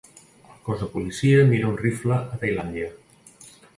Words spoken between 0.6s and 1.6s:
cos de policia